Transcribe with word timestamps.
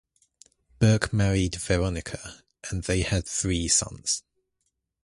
Burke 0.79 1.13
married 1.13 1.53
Veronica 1.57 2.41
and 2.71 2.85
they 2.85 3.01
had 3.03 3.27
three 3.27 3.67
sons. 3.67 4.23